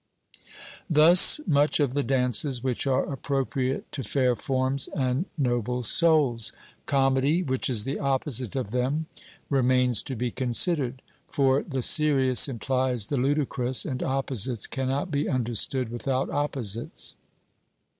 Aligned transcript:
Thus 0.89 1.39
much 1.45 1.79
of 1.79 1.93
the 1.93 2.01
dances 2.01 2.63
which 2.63 2.87
are 2.87 3.05
appropriate 3.13 3.91
to 3.91 4.01
fair 4.03 4.35
forms 4.35 4.87
and 4.87 5.25
noble 5.37 5.83
souls. 5.83 6.51
Comedy, 6.87 7.43
which 7.43 7.69
is 7.69 7.83
the 7.83 7.99
opposite 7.99 8.55
of 8.55 8.71
them, 8.71 9.05
remains 9.47 10.01
to 10.01 10.15
be 10.15 10.31
considered. 10.31 11.03
For 11.27 11.61
the 11.61 11.83
serious 11.83 12.47
implies 12.47 13.05
the 13.05 13.17
ludicrous, 13.17 13.85
and 13.85 14.01
opposites 14.01 14.65
cannot 14.65 15.11
be 15.11 15.29
understood 15.29 15.89
without 15.89 16.31
opposites. 16.31 17.13